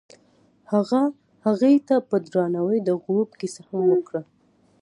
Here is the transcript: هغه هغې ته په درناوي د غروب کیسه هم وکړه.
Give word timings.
هغه 0.71 1.01
هغې 1.45 1.73
ته 1.87 1.95
په 2.09 2.15
درناوي 2.33 2.79
د 2.83 2.89
غروب 3.01 3.29
کیسه 3.39 3.61
هم 3.69 3.83
وکړه. 3.91 4.21